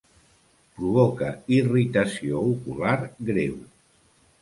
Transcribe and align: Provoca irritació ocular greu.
Provoca 0.77 1.27
irritació 1.59 2.43
ocular 2.57 2.99
greu. 3.33 3.57